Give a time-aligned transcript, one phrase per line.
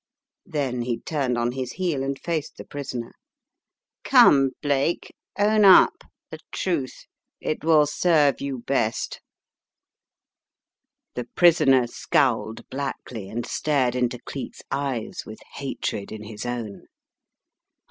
[0.53, 3.13] ••."Then he turned on his heel and faced the prisoner."
[4.03, 7.05] Come, Blake, own up— the truth.
[7.39, 9.21] It will serve you best."
[11.13, 16.87] The prisoner scowled blackly and stared into Cleek's eyes with hatred in his own.